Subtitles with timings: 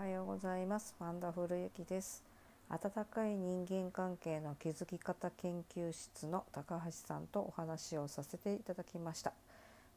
[0.00, 0.96] はようございます。
[0.98, 2.24] ワンダフルゆきです。
[2.70, 9.34] 温かい人間関係の築き方研究室の高橋さんとお話をさせていただきました。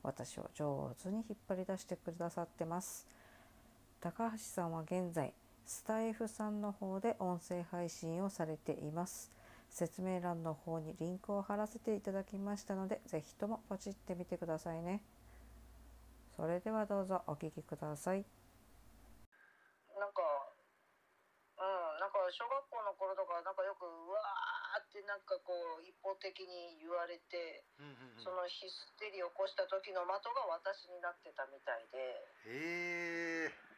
[0.04, 3.08] 私を上手に引っ張り出してくださってます。
[4.02, 5.32] 高橋さんは現在
[5.66, 9.32] スタイフさんの方で音声配信をされています。
[9.70, 15.02] 説明欄の方にリンクを貼らせていただきましたのでぜひともポチってみてくださいね。
[16.36, 18.26] それではどうぞお聴きください。
[20.04, 20.20] なんか
[21.56, 28.24] うんなんか小学校の頃とかなんかよくうわーってなんかこう一方的に言われて、うんうんうん。
[28.26, 32.20] そのヒステリーを起こした時の的が私になってたみたいで。
[32.52, 33.74] へえ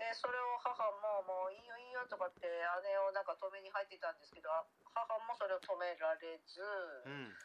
[0.00, 0.72] でそれを母
[1.04, 6.62] も「もういいよいいよ」とかって姉をなんか止めに入ってたんですけどあ母もそれを止められず、
[7.04, 7.36] うん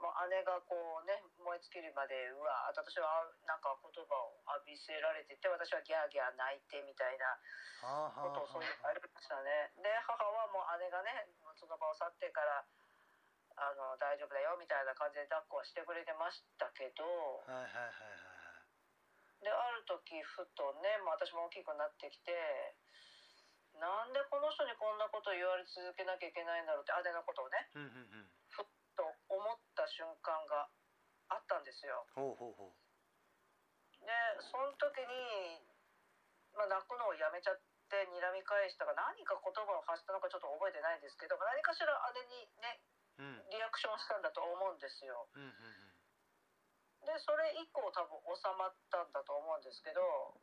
[0.00, 7.36] もう姉がこうね燃え尽きるまでうわーって私はなんか言葉を浴びせられてて私はギャーギャー泣いてみたいな
[8.16, 9.76] ことをそういうありましたね。
[9.76, 11.28] で母はもう姉がね
[11.60, 12.64] その場を去ってから
[13.60, 17.04] あの大丈夫だよみたいな感じで抱っこはしてくれてましたけど
[17.44, 18.40] あはいはいはいはい
[19.44, 22.32] である時ふとね、まあ、私も大きくなってきて
[23.80, 28.29] なんでこの人にこんなこと言われ続けなきゃいけないんだろうって姉のことをねうんうんうんふっと
[29.30, 30.66] 思った瞬間が
[31.30, 32.04] あったんですよ。
[32.18, 32.74] ほうほうほ
[34.02, 34.10] で
[34.50, 35.60] その時に、
[36.56, 42.80] まあ、泣くのをやめちゃって睨み返したか何か言葉を発したのかちょっと覚えてないんですけど何かしら姉にね
[43.20, 45.28] ううんリアクションしたんだと思うんですよ。
[45.36, 45.90] うんうん
[47.00, 50.36] でそれ以降多分収まったんだと思うんですけど、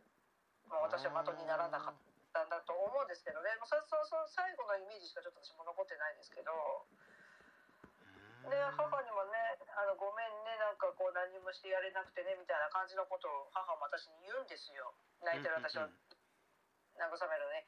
[0.65, 1.95] まあ、私は的にならなかっ
[2.33, 3.77] たんだと思うんですけどね、まあ、そ
[4.17, 6.49] の最後のイメージしかちょっと私も残ってないんですけど。
[8.47, 14.95] うんで母にもねあの「ごめんねなんかこう何もしてやれなくてね」みたいな感じのことを母も私に言うんですよ。
[15.21, 15.91] 泣いてる私を慰
[17.27, 17.67] めるね。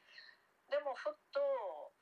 [0.72, 1.92] でもふっと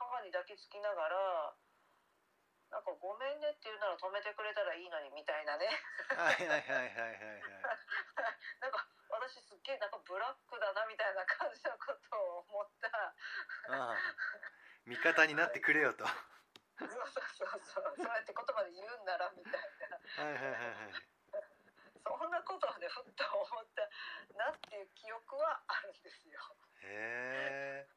[0.00, 1.54] 母に抱きつきながら
[2.72, 5.68] 「なんかごめんねって言うなら止めてくれたらいいのに」みたいなね。
[6.16, 7.42] はいはいはいはいはいはい。
[8.60, 12.88] なんか私すっげえなんかブラックだなみたいな感じのことを思った。
[12.88, 13.96] ああ。
[14.86, 16.04] 味方になってくれよと。
[16.04, 16.10] は
[16.76, 19.60] そうそうそうそうそうやって言葉で言うんならみたい
[20.20, 20.28] な。
[20.28, 21.16] いはいはいはい。
[22.06, 23.82] そんなことをねふっと思った
[24.38, 26.38] なっていう記憶はあるんですよ。
[26.84, 27.88] へえ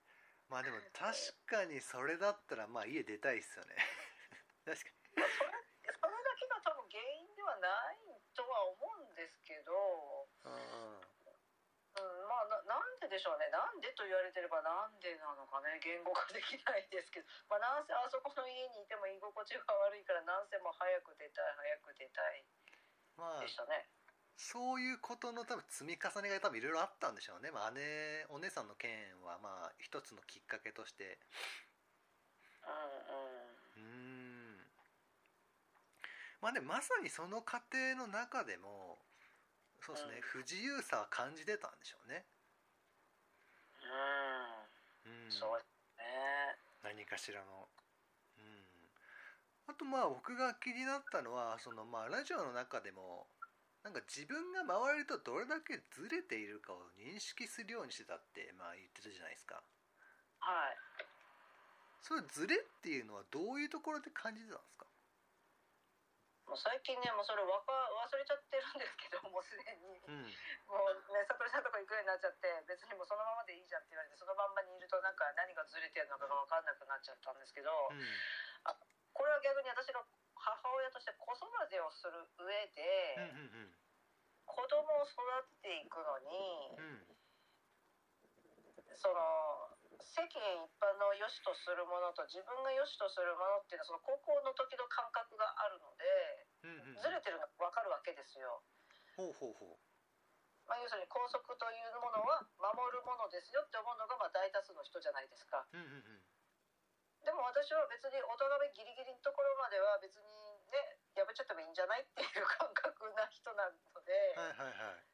[0.49, 1.13] まあでも確
[1.45, 3.75] かにそれだったらまあ家出たいっすよね。
[4.65, 8.01] 確かそれそれだけが多分原因ではない
[8.33, 11.03] とは思うんですけど、にうん
[11.99, 13.49] うん、まあななんででしょうね。
[13.49, 15.81] なんでと言われてればなんでなのかね。
[15.81, 21.51] 言語化できないですけど、まあ、なんせあそこの家にいても居心地が悪いからなんせも早く出たい
[21.83, 22.45] 早く出たい
[23.17, 23.89] まあでしたね。
[24.37, 31.19] そういうことの多分積み重ねが多分いろいろあったんでしょうね、まあ、姉お姉さんの件はまあ一つのきっかけとして。
[32.63, 33.83] うんうん。
[33.83, 33.91] うー
[34.55, 34.71] ん。
[36.39, 39.03] まあでもまさにその過程の中でも
[39.81, 40.21] そうですね、うん。
[40.21, 42.23] 不自由さは感じてたんでしょうね、
[45.05, 45.25] うん。
[45.25, 45.67] うん、そうです
[45.97, 46.05] ね。
[46.83, 47.69] 何かしらの。
[48.37, 48.93] うん。
[49.67, 53.27] あとまあ僕が気になったのはそのまあラジオの中でも
[53.83, 59.63] なんか自分が周りとどれだけずれているかを認識するようにしてたってまあ言ってたじゃないですか。
[60.39, 60.77] はい。
[62.01, 64.87] それズレっていうのはどういうところで感じてたんですか？
[66.47, 70.01] もう最近ねもうそれわか忘れちゃってるんですけどもうすでに。
[70.07, 70.33] うん。
[70.65, 78.01] もうね、悟りさんとこ行くなっちゃって別にもうそのままでいいじゃんって言われてそのまんまにいるとなんか何がずれてるのかが分かんなくなっちゃったんですけど、うん。
[79.13, 80.01] これは逆に私が
[80.33, 82.81] 母親として子育てをする上で、
[83.29, 83.77] うんうん
[84.49, 85.13] 子供を育
[85.61, 86.85] てていくのにうん。
[87.05, 87.19] うん
[88.99, 89.15] その
[90.01, 96.03] 世間一般の良しとするものと自分が良しとするものっていうのはその高校の時の感覚があるので
[96.65, 98.59] うんうんずれてるのが分かるわけですよ。
[99.15, 99.79] ほうほうほ
[100.69, 105.65] まあ、要するに校則というものは守るものですよって思うのがまあ大多数の人じゃないですか。
[105.73, 106.21] ううんうんうん。
[107.25, 110.29] でも私は別に大人めギリギリのところまでは別に
[110.69, 115.09] ねやめちゃってもいいんじゃないっていう感覚な人なので、はいはいはい。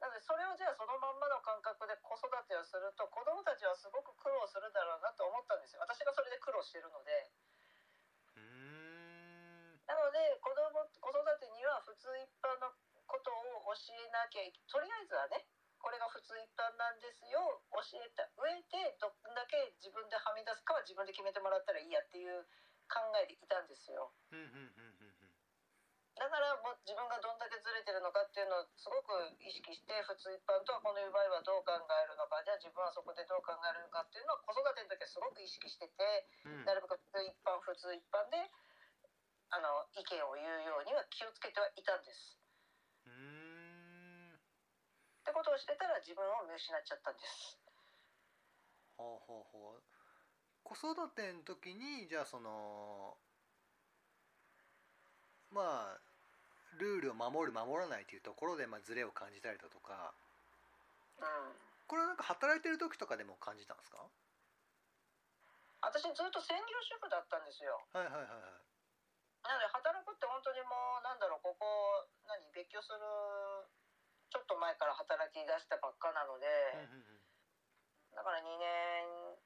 [0.00, 7.28] なのでそれをじゃあそのまんまの感覚で子育てをすると子供たちはすごく苦労するだろうなと思ったんですよ私がそれで苦労してるので
[8.32, 12.72] うーんなので子供子育てには普通一般の
[13.04, 15.44] ことを教えなきゃいとりあえずはね
[16.20, 17.40] これが普通一般なんですよ
[17.72, 22.44] 教えた上でどんだけ自分ではみ出すかは自分で決めてもらったらいいやっていう
[22.92, 24.12] 考えでいたんですよ。
[26.20, 38.36] だからもう自分がどんだけずれてるのかっていうのをすごく意識して普通一般とはこの場合はどう考えるのかじゃあ自分はそこでどう考えるのかっていうのを子育ての時はすごく意識しててうんなるべく普通一般普通一般で
[39.48, 42.39] あの意見を言うようには気をつけてはいたんです。
[45.20, 47.60] ってことをしてたら自分を見失っちゃったんです。
[48.96, 49.82] ほうほうほう。
[50.64, 53.16] 子育ての時にじゃあその
[55.50, 56.00] まあ
[56.78, 60.14] ルールを守る守らないというところで、まあ、ズレを感じたりだとか。
[61.18, 61.26] うん。
[61.90, 63.98] これはなんか働いてる時とかでも感じたんですか？
[65.82, 67.82] 私ずっと専業主婦だったんですよ。
[67.92, 68.62] はいはいはいはい。
[69.42, 73.00] なので働くって本当にもうなんだろうここ何別居する
[74.30, 76.46] ちょっと前から働き出したばっかなので、
[78.14, 79.36] だから2年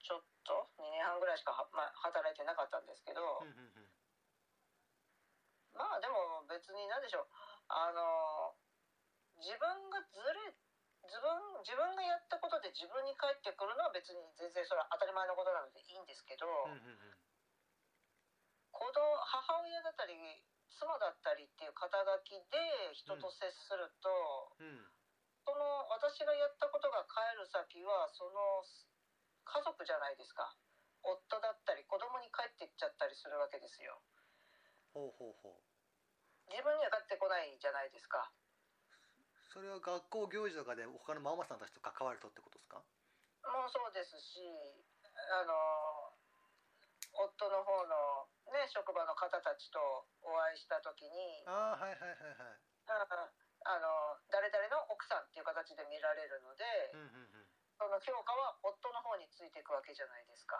[0.00, 3.40] ちょっと2年半ぐらいしかは、まあ、働いてなかったんですけど、
[5.72, 7.28] まあでも別に何でしょう
[7.68, 8.54] あの
[9.40, 10.52] 自分がずれ
[11.08, 16.46] 自分自分がやったことで自分に返ってくるのは別に全然それは当たり前のことなのでいいんですけど、
[18.72, 20.14] 子供母親だったり
[20.78, 22.58] 妻だったりっていう肩書きで
[22.92, 24.88] 人と接すると、うん。
[25.44, 28.62] その私がやったことが帰る先はその
[29.44, 30.54] 家族じゃないですか。
[31.02, 33.98] 夫だったり子供に帰ってっちゃったりするわけですよ。
[34.94, 35.58] ほうほうほう。
[36.46, 38.30] 自分には帰ってこないじゃないですか。
[39.50, 42.78] それは学校行事とかで他のママさんたちと関わるとってことですか？
[43.42, 44.40] もうそうですし
[45.42, 46.11] あの
[47.14, 49.78] 夫の方のね職場の方たちと
[50.22, 52.56] お会いした時にああはいはいはいはい。
[52.56, 57.46] うんあの誰々の奥さんっていう形で見られるので、うんうんうん。
[57.78, 60.58] その評価は夫の方についていくわけじゃないですか。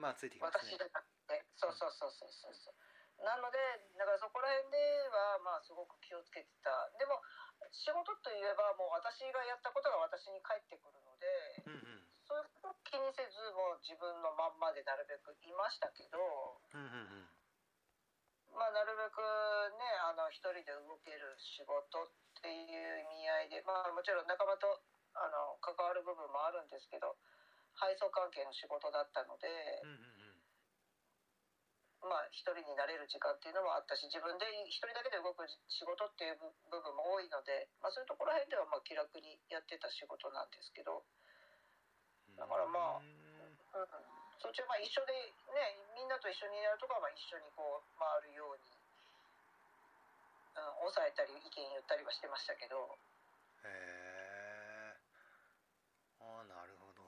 [0.00, 0.72] まあついてきますね。
[0.72, 1.44] 私じゃなくて。
[1.60, 2.54] そうそうそうそうそう。
[2.56, 2.74] そう
[3.20, 3.60] なので
[4.00, 4.80] だからそこら辺で
[5.12, 6.72] はまあすごく気をつけてた。
[6.96, 7.20] でも
[7.68, 11.28] 仕事といえばもう私がやったことが私に返ってくるので
[11.68, 11.79] うん
[12.90, 16.18] 気にせずもう自分のまんまでなるべくいましたけど
[16.74, 17.30] うんうんうん。
[18.50, 19.22] まあなるべく
[19.78, 24.82] ねあの一人で動ける仕事っていう意味合いでまあもちろん仲間と
[25.14, 27.14] あの関わる部分もあるんですけど
[27.78, 29.46] 配送関係の仕事だったので、
[29.86, 30.34] うんうんう
[32.02, 32.10] ん。
[32.10, 41.04] まあ一人になれる時間っていうのもあったし自分で一人だけで動く仕事っていう部部分も多いので、まあ、そういうところら辺ではまあ気楽にやってた仕事なんですけど、
[42.40, 43.86] だからまあうんうん、
[44.40, 45.12] そっちはまあ一緒で
[45.52, 48.64] ねみんなと一緒にやるとかはまあ一緒にこう回るように、
[50.56, 52.98] うん、抑えたり意見言ったりはしてましたけど。
[53.62, 54.96] へえ
[56.24, 57.04] ああなるほど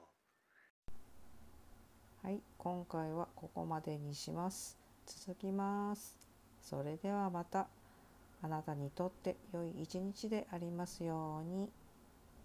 [2.23, 4.77] はい、今回はここまでにします。
[5.05, 6.15] 続きます。
[6.61, 7.67] それではまた。
[8.41, 11.69] あなたにとって良い一日でありますように。